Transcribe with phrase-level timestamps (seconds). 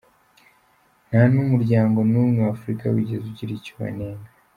[1.07, 4.29] Nta n’umuryango n’umwe wa Afurika wigeze ugira icyo ubanenga.